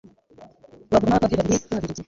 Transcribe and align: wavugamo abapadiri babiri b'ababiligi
wavugamo 0.91 1.11
abapadiri 1.15 1.37
babiri 1.39 1.57
b'ababiligi 1.65 1.97